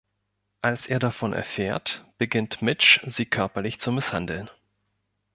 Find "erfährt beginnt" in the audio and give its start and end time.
1.31-2.63